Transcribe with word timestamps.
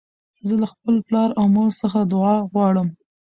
زه 0.47 0.55
له 0.61 0.67
خپل 0.73 0.95
پلار 1.07 1.29
او 1.39 1.45
مور 1.55 1.69
څخه 1.81 1.99
دؤعا 2.11 2.37
غواړم. 2.51 2.87